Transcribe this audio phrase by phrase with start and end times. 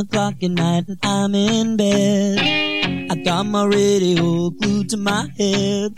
[0.00, 2.38] O'clock at night I'm in bed.
[3.10, 5.92] I got my radio glued to my head.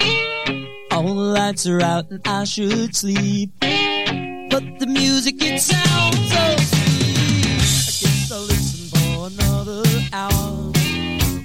[0.90, 3.50] All the lights are out and I should sleep.
[3.60, 7.46] But the music, it sounds so sweet.
[7.46, 9.82] I guess I'll listen for another
[10.12, 10.72] hour.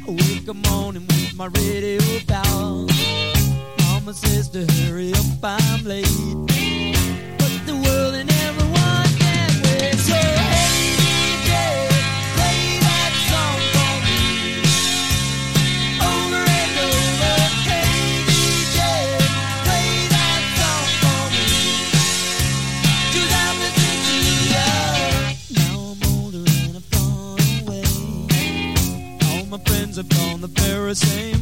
[0.08, 2.88] I wake up morning with my radio down.
[3.82, 6.47] Mama says to hurry up, I'm late.
[30.98, 31.37] Same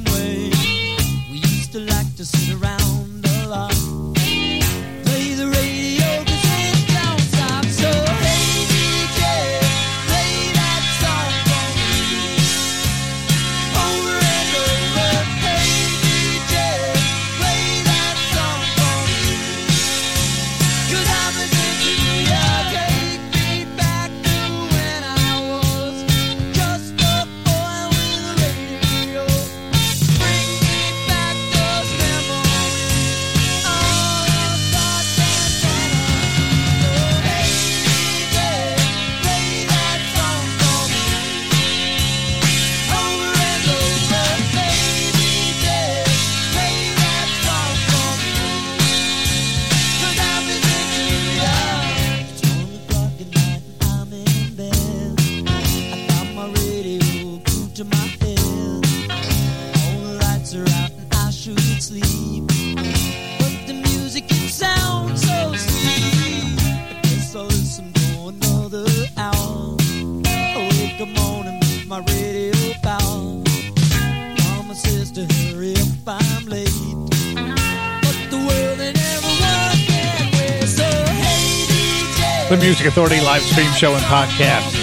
[82.95, 84.73] Authority live stream show and podcast.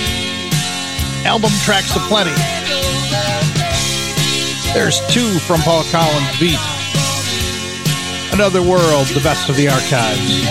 [1.25, 2.31] Album tracks aplenty.
[4.75, 6.59] There's two from Paul Collins Beat.
[8.35, 10.43] Another World, the best of the archives.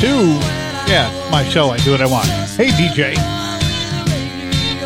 [0.00, 0.40] Two,
[0.90, 2.26] yeah, my show, I do what I want.
[2.26, 3.16] Hey, DJ.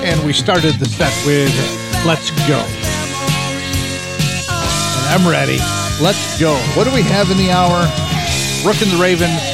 [0.05, 1.49] And we started the set with
[2.05, 2.61] Let's Go.
[5.01, 5.57] And I'm ready.
[6.03, 6.55] Let's go.
[6.77, 7.91] What do we have in the hour?
[8.67, 9.54] Rook and the Ravens,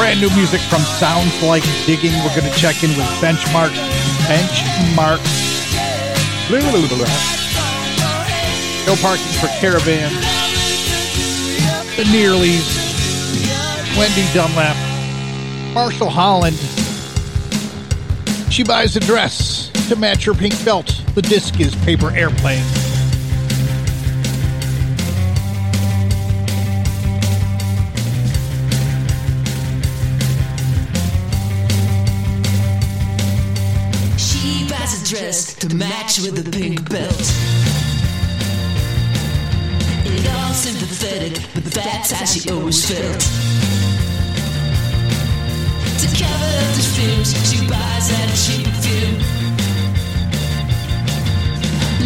[0.00, 2.12] brand new music from Sounds Like Digging.
[2.24, 3.68] We're going to check in with Benchmark.
[4.24, 5.20] Benchmark.
[6.48, 7.06] Blah, blah, blah,
[8.86, 10.10] no parking for Caravan.
[11.96, 12.64] The Nearlys.
[13.98, 14.74] Wendy Dunlap.
[15.74, 16.56] Marshall Holland.
[18.50, 21.04] She buys a dress to match her pink belt.
[21.14, 22.64] The disc is paper airplane.
[36.10, 37.26] match with the pink belt.
[40.06, 43.20] It all sympathetic, but that's how she always felt.
[46.00, 49.18] To cover up the fumes, she buys that cheap perfume.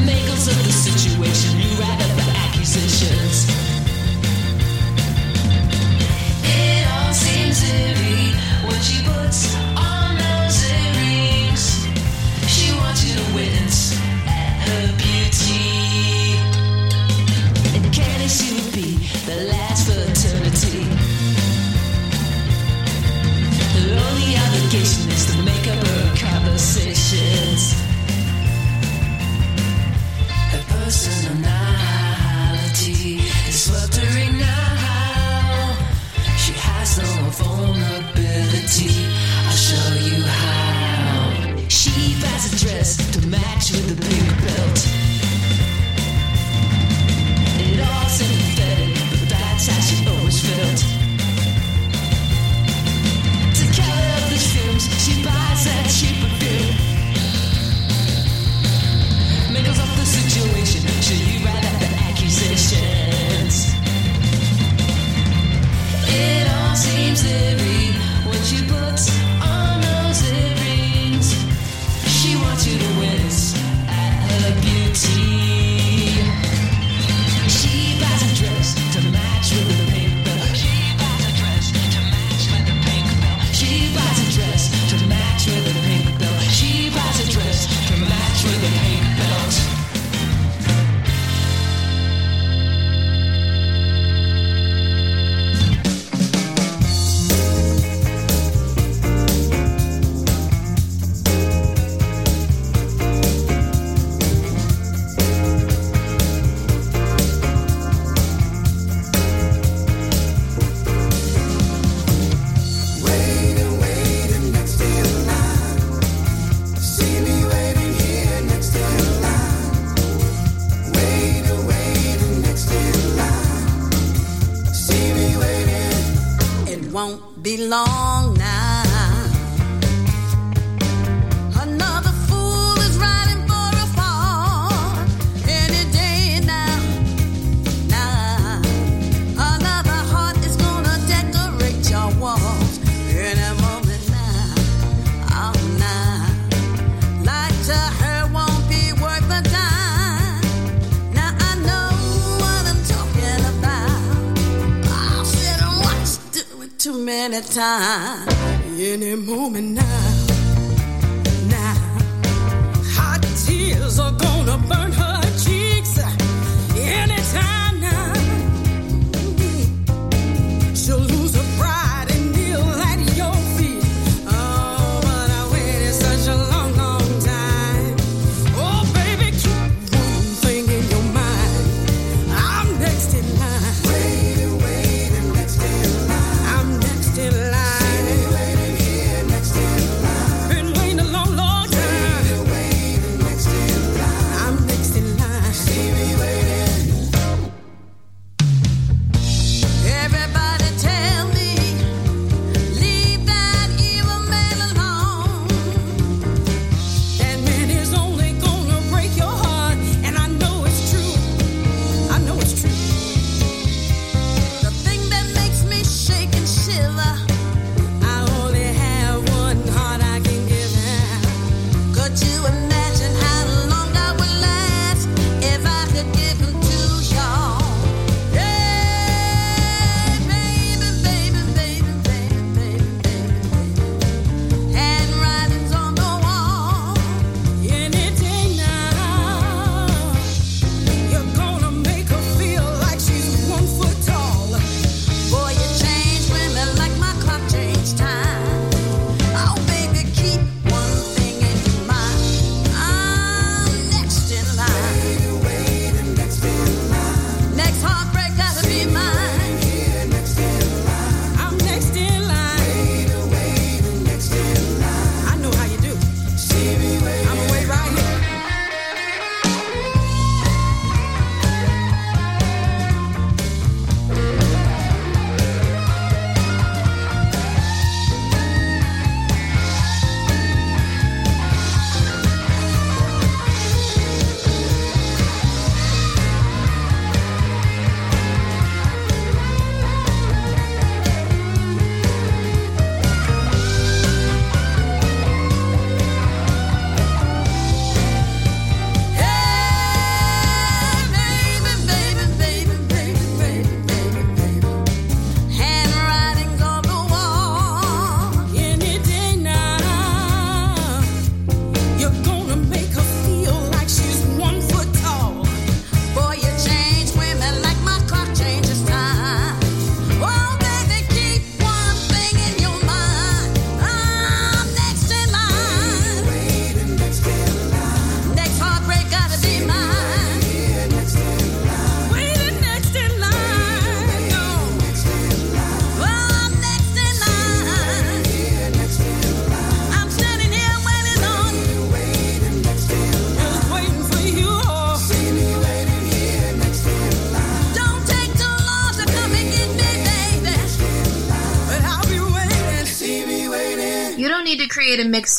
[0.05, 3.49] Makes of the situation, you write up the accusations.
[6.45, 8.35] It all seems to be
[8.67, 9.63] what she puts.
[43.41, 44.94] match with the pink belt.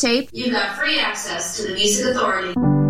[0.05, 2.84] tape, you got free access to the Music Authority.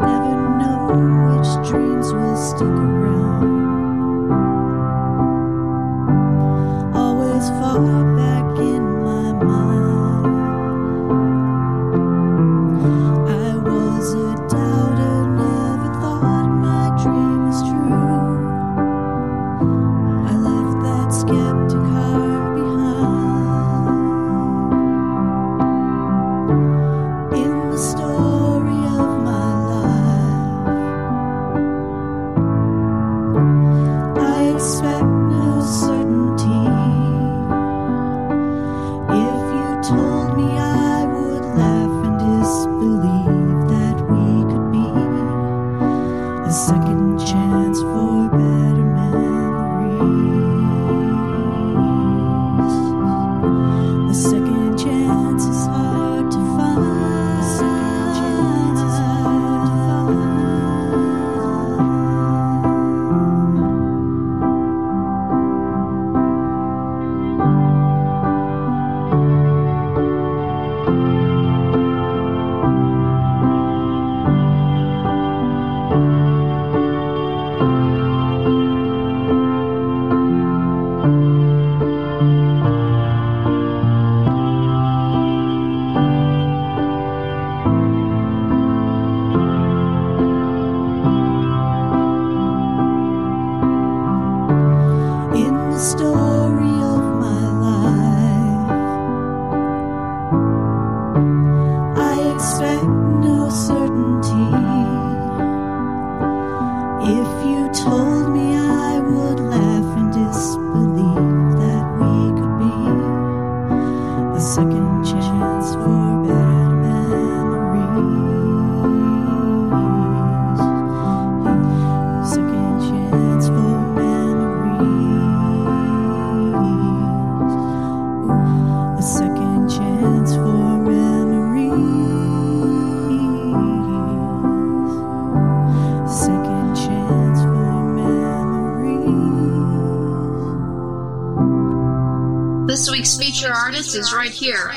[0.01, 0.79] Never know
[1.29, 2.88] which dreams will stick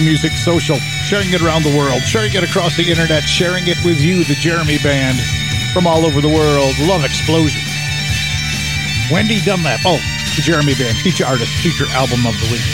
[0.00, 4.00] Music social, sharing it around the world, sharing it across the internet, sharing it with
[4.00, 5.18] you, the Jeremy Band,
[5.74, 6.72] from all over the world.
[6.80, 7.60] Love Explosion.
[9.10, 9.80] Wendy Dunlap.
[9.84, 10.00] Oh,
[10.36, 12.64] the Jeremy Band, feature artist, feature album of the week.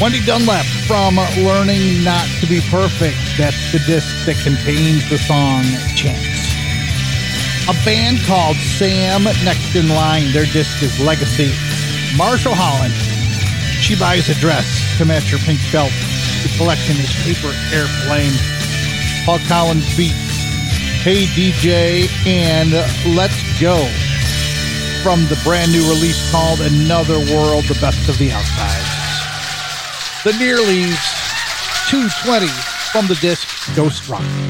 [0.00, 3.16] Wendy Dunlap from Learning Not to Be Perfect.
[3.38, 5.64] That's the disc that contains the song
[5.96, 6.52] Chance.
[7.68, 10.32] A band called Sam Next in Line.
[10.32, 11.52] Their disc is Legacy.
[12.16, 12.92] Marshall Holland.
[13.80, 14.66] She buys a dress
[14.98, 15.92] to match her pink belt.
[16.60, 18.34] Collection is Paper Airplane.
[19.24, 20.12] Paul Collins beat
[21.00, 22.72] Hey DJ and
[23.16, 23.88] Let's Go
[25.02, 28.92] from the brand new release called Another World, the best of the outsides.
[30.22, 31.00] The Nearlies
[31.88, 32.46] 220
[32.92, 34.49] from the disc Ghost Rock.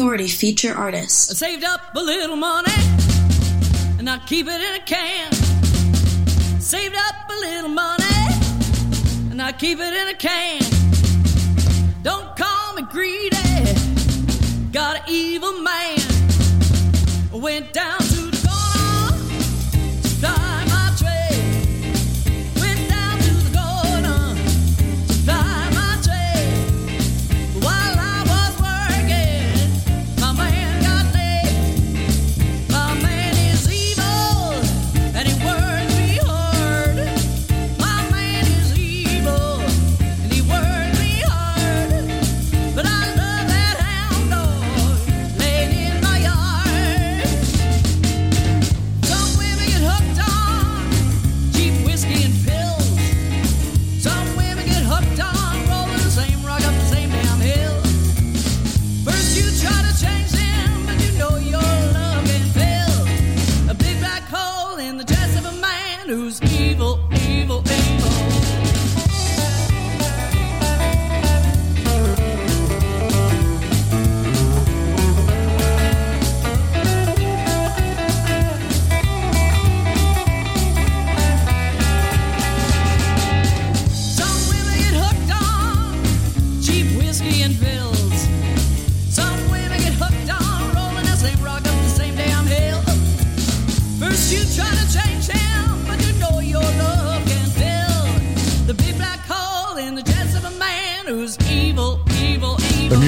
[0.00, 0.74] Authority feature.
[0.78, 2.72] I saved up a little money
[3.98, 5.30] and I keep it in a can.
[6.58, 8.04] Saved up a little money
[9.30, 10.62] and I keep it in a can.
[12.02, 13.36] Don't call me greedy,
[14.72, 15.98] got an evil man.
[17.30, 17.99] Went down.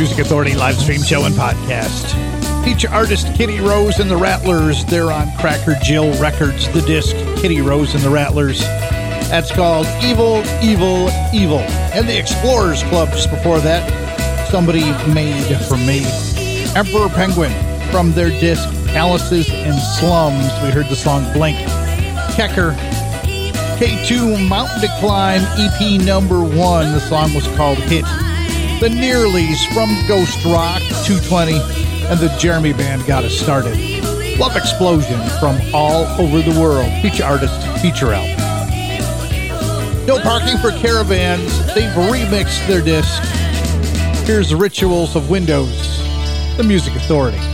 [0.02, 2.12] Music Authority live stream show and podcast.
[2.64, 4.84] Feature artist Kitty Rose and the Rattlers.
[4.84, 8.58] They're on Cracker Jill Records, the disc Kitty Rose and the Rattlers.
[8.58, 11.60] That's called Evil, Evil, Evil.
[11.94, 14.48] And the Explorers Clubs before that.
[14.50, 14.80] Somebody
[15.14, 16.04] made for me.
[16.74, 17.52] Emperor Penguin
[17.92, 20.52] from their disc Palaces and Slums.
[20.64, 21.58] We heard the song Blink.
[22.34, 22.74] Kecker
[23.78, 26.90] K2 Mountain to Climb EP number one.
[26.90, 28.04] The song was called Hit
[28.82, 31.52] the nearlies from Ghost Rock 220,
[32.08, 33.78] and the Jeremy Band got us started.
[34.40, 38.36] Love Explosion from all over the world, feature artist, feature album.
[40.04, 43.22] No parking for caravans, they've remixed their disc.
[44.26, 45.98] Here's the Rituals of Windows,
[46.56, 47.51] the Music Authority.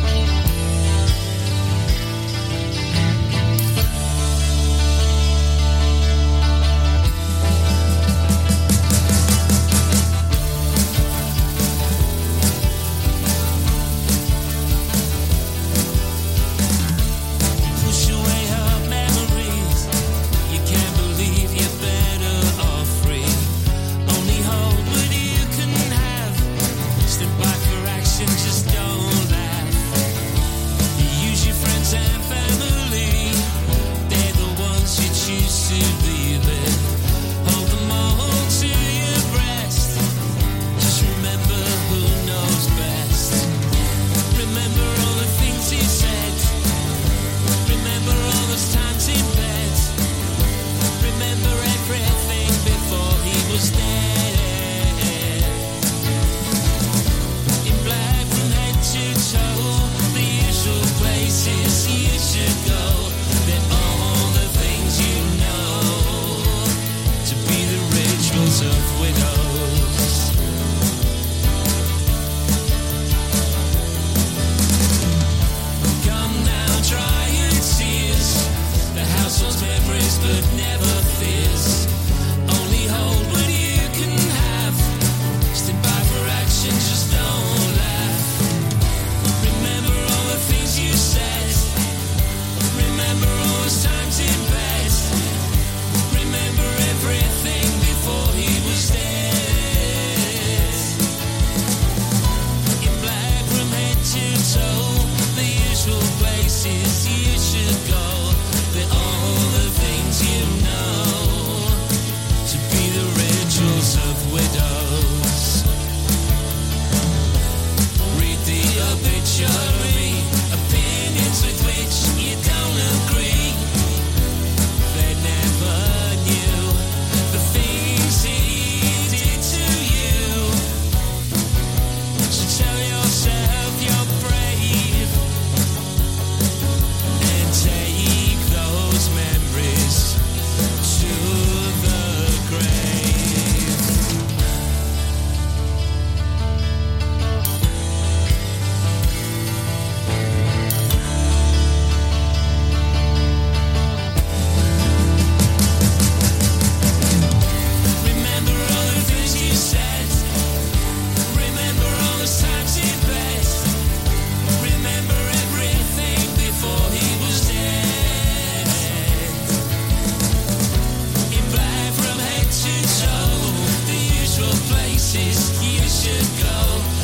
[175.14, 176.97] you should go.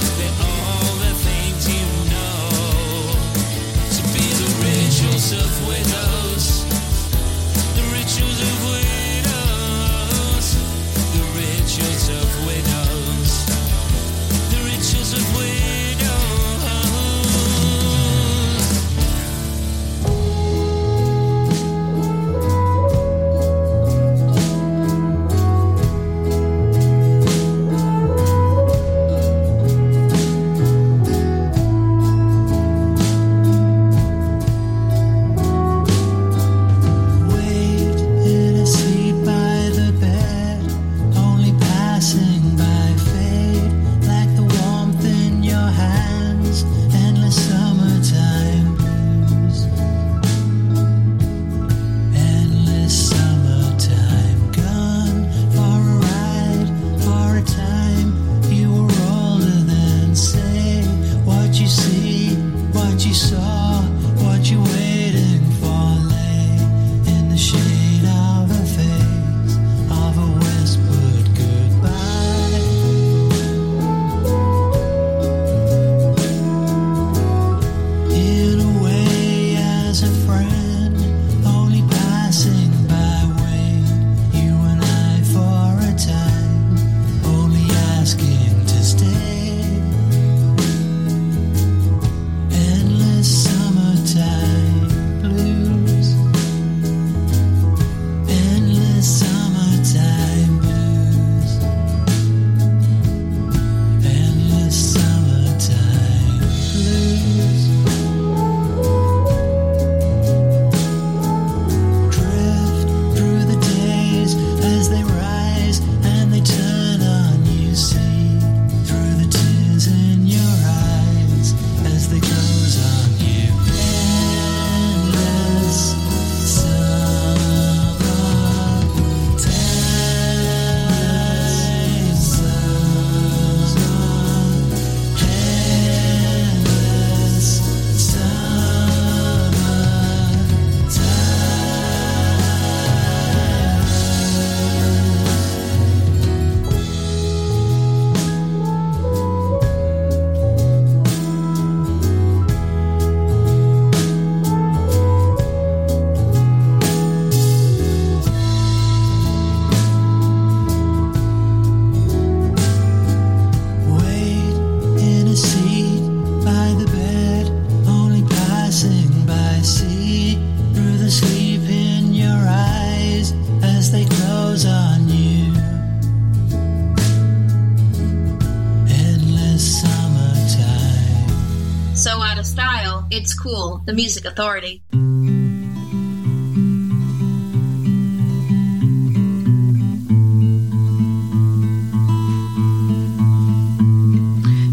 [183.94, 184.82] Music Authority.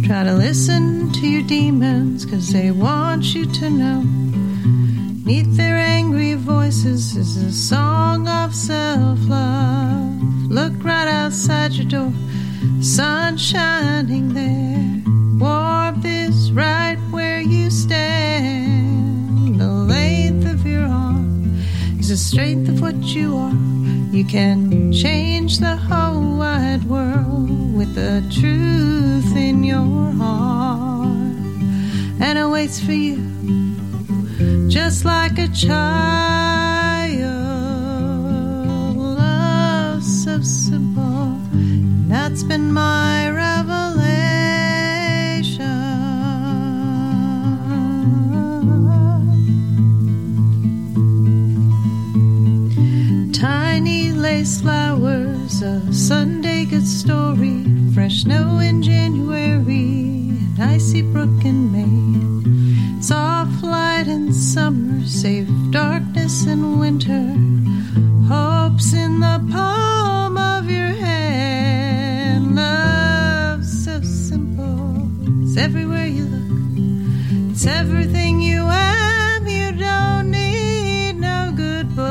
[0.07, 3.90] Try to listen to your demons, cause they want you to know.
[32.51, 33.15] Waits for you
[34.67, 35.71] just like a child.
[38.97, 41.39] Love so simple.
[41.53, 43.71] And that's been my revelation.
[53.31, 61.60] Tiny lace flowers, a Sunday good story, fresh snow in January, an icy brook in
[66.31, 67.35] darkness in winter.
[68.27, 72.55] Hopes in the palm of your hand.
[72.55, 75.09] Love so simple.
[75.43, 77.51] It's everywhere you look.
[77.51, 79.47] It's everything you have.
[79.47, 82.05] You don't need no good book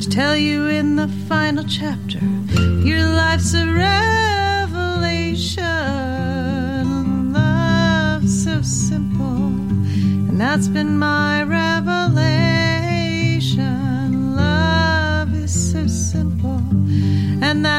[0.00, 2.20] to tell you in the final chapter.
[2.84, 3.96] Your life's a revelation.
[8.26, 9.48] So simple.
[10.28, 11.37] And that's been my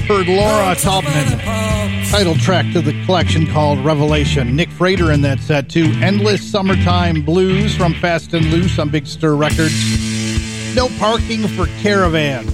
[0.08, 4.58] Heard Laura Taubman, title track to the collection called Revelation.
[4.58, 5.86] Nick Frater in that set too.
[6.02, 10.76] Endless Summertime Blues from Fast and Loose on Big Stir Records.
[10.76, 12.52] No parking for caravans.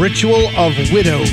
[0.00, 1.28] Ritual of Widows.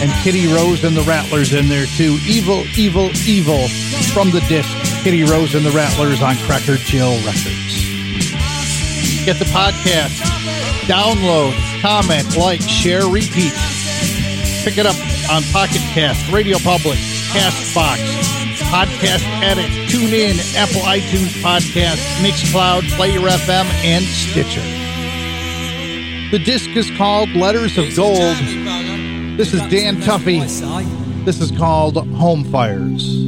[0.00, 2.18] And Kitty Rose and the Rattlers in there too.
[2.28, 3.66] Evil, evil, evil
[4.14, 4.70] from the disc
[5.02, 7.82] Kitty Rose and the Rattlers on Cracker Jill Records.
[9.26, 10.22] Get the podcast,
[10.86, 11.52] download,
[11.82, 13.52] comment, like, share, repeat.
[14.62, 14.94] Pick it up
[15.28, 16.96] on Pocket Cast, Radio Public,
[17.34, 17.98] Castbox,
[18.70, 24.62] Podcast Addict, TuneIn, Apple iTunes Podcast, Mixcloud, Player FM, and Stitcher.
[26.30, 28.36] The disc is called Letters of Gold.
[29.36, 30.40] This is Dan Tuffy.
[31.24, 33.24] This is called Home Fires.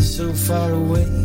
[0.00, 1.23] so far away.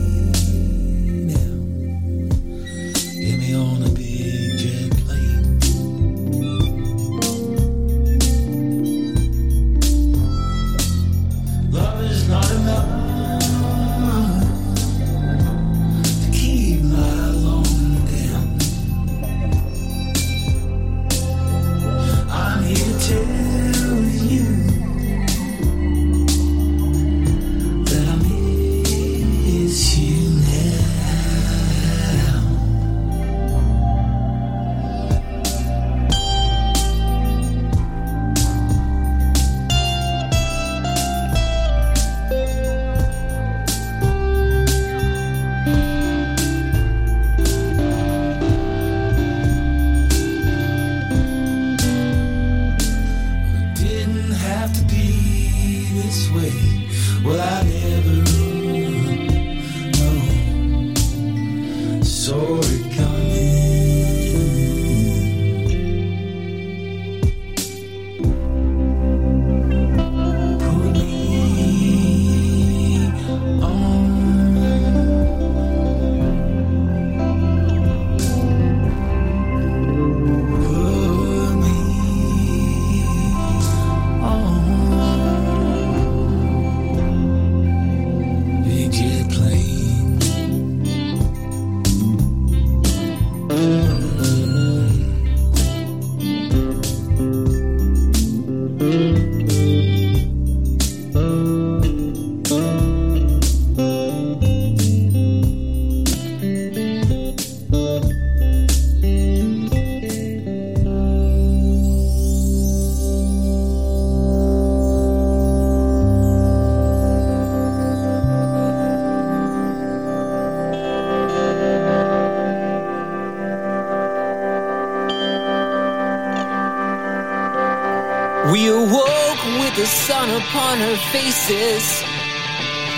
[130.50, 132.04] upon her faces.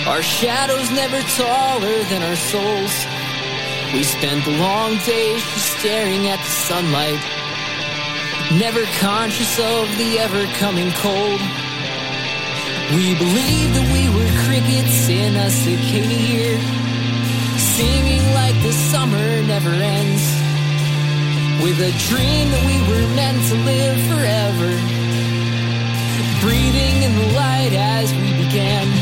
[0.07, 2.93] Our shadows never taller than our souls.
[3.93, 7.19] We spent the long days just staring at the sunlight,
[8.55, 11.41] never conscious of the ever coming cold.
[12.95, 16.55] We believed that we were crickets in a cicada,
[17.75, 20.23] singing like the summer never ends,
[21.63, 25.00] with a dream that we were meant to live forever
[26.41, 29.00] breathing in the light as we began.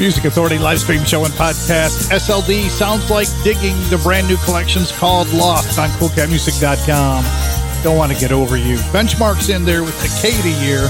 [0.00, 2.08] Music Authority live stream show and podcast.
[2.10, 3.76] SLD sounds like digging.
[3.90, 7.22] The brand new collection's called Lost on CoolCatMusic.com.
[7.84, 8.78] Don't want to get over you.
[8.96, 10.88] Benchmarks in there with Cicada Year.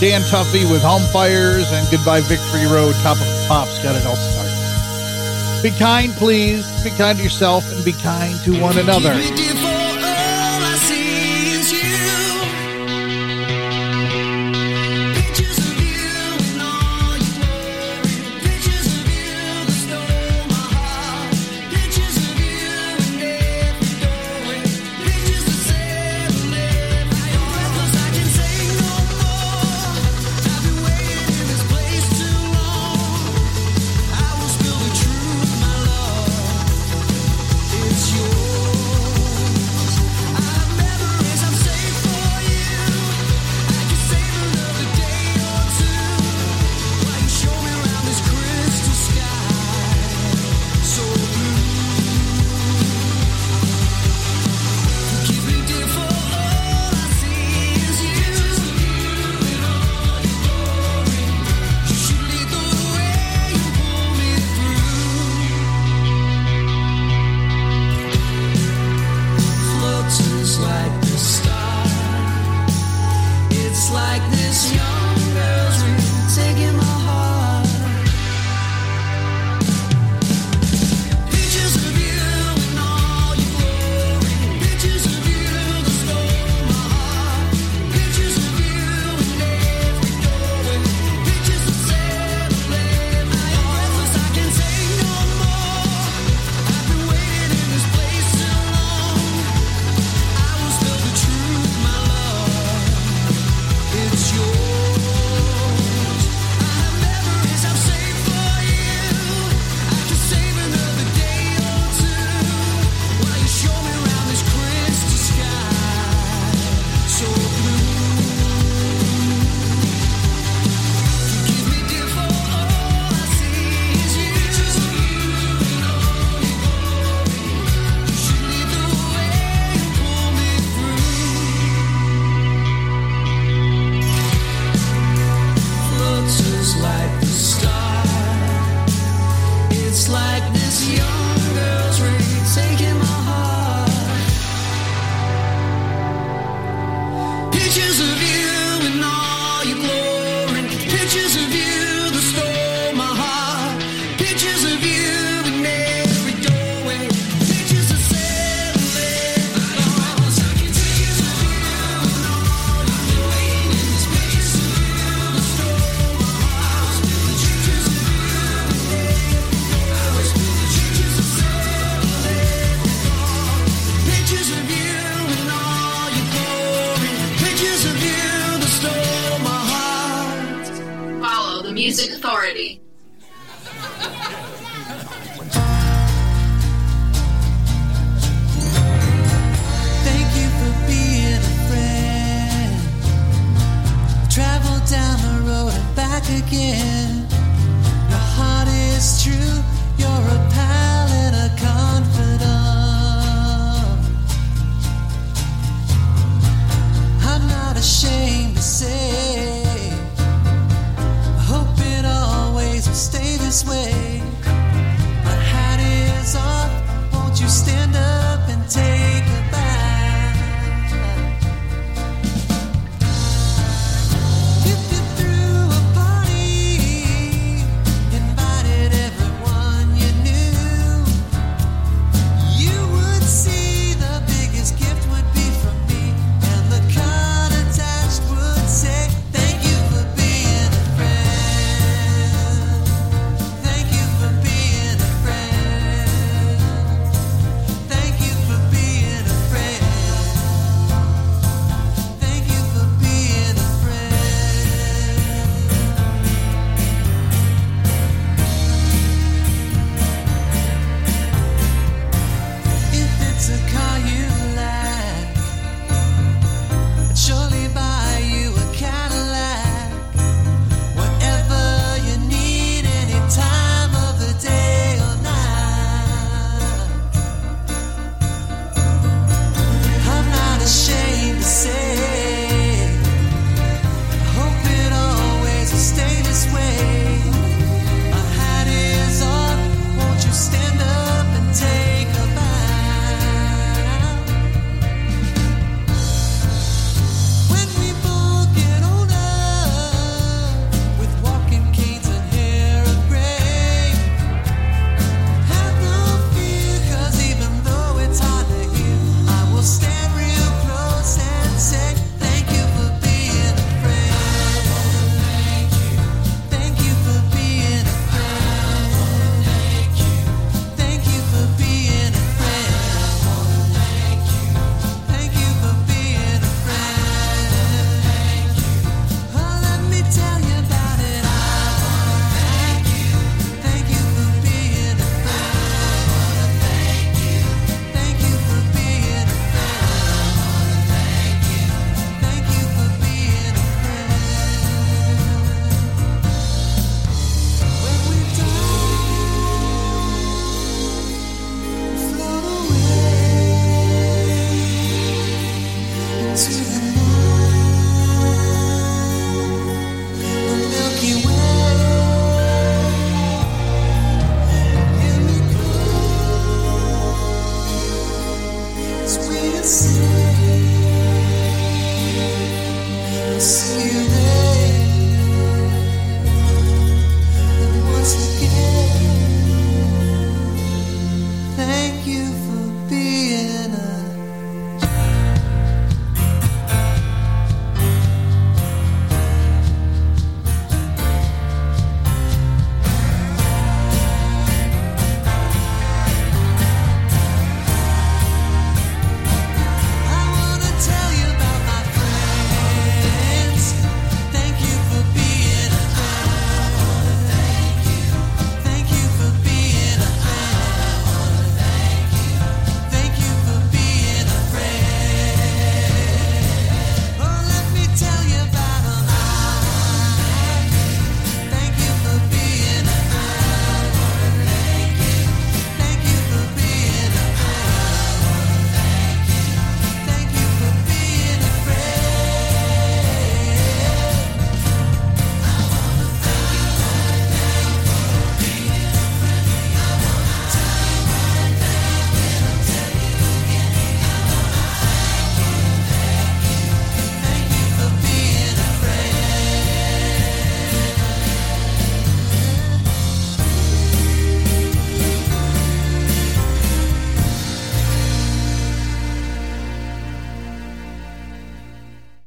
[0.00, 2.94] Dan Tuffy with Home Fires and Goodbye Victory Road.
[3.02, 5.62] Top of the Pops got it all started.
[5.62, 6.64] Be kind, please.
[6.82, 9.12] Be kind to yourself and be kind to one another.